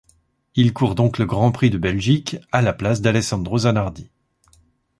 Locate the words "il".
0.55-0.73